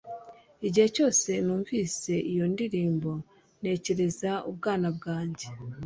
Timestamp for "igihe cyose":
0.67-1.29